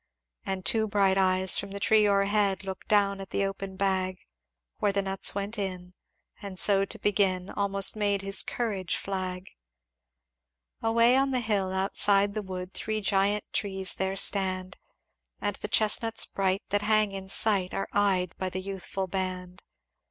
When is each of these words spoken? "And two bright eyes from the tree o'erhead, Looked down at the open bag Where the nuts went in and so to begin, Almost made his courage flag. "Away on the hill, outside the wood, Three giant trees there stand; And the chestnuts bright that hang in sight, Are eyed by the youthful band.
"And 0.47 0.65
two 0.65 0.87
bright 0.87 1.15
eyes 1.19 1.59
from 1.59 1.69
the 1.69 1.79
tree 1.79 2.07
o'erhead, 2.09 2.63
Looked 2.63 2.87
down 2.87 3.21
at 3.21 3.29
the 3.29 3.45
open 3.45 3.75
bag 3.75 4.17
Where 4.79 4.91
the 4.91 5.03
nuts 5.03 5.35
went 5.35 5.59
in 5.59 5.93
and 6.41 6.57
so 6.57 6.85
to 6.85 6.97
begin, 6.97 7.51
Almost 7.51 7.95
made 7.95 8.23
his 8.23 8.41
courage 8.41 8.95
flag. 8.95 9.51
"Away 10.81 11.15
on 11.15 11.29
the 11.29 11.39
hill, 11.39 11.71
outside 11.71 12.33
the 12.33 12.41
wood, 12.41 12.73
Three 12.73 13.01
giant 13.01 13.43
trees 13.53 13.93
there 13.93 14.15
stand; 14.15 14.79
And 15.39 15.57
the 15.57 15.67
chestnuts 15.67 16.25
bright 16.25 16.63
that 16.69 16.81
hang 16.81 17.11
in 17.11 17.29
sight, 17.29 17.71
Are 17.75 17.87
eyed 17.93 18.33
by 18.39 18.49
the 18.49 18.59
youthful 18.59 19.05
band. 19.05 19.61